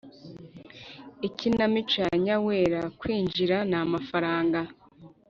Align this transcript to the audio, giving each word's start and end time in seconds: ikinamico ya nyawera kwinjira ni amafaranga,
ikinamico 1.27 1.95
ya 2.05 2.13
nyawera 2.25 2.81
kwinjira 2.99 3.57
ni 3.69 3.75
amafaranga, 3.83 4.59